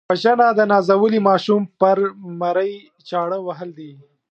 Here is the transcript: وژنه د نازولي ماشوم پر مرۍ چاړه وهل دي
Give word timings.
وژنه 0.09 0.47
د 0.57 0.61
نازولي 0.71 1.19
ماشوم 1.29 1.61
پر 1.81 1.97
مرۍ 2.41 2.73
چاړه 3.09 3.37
وهل 3.43 3.69
دي 3.77 3.91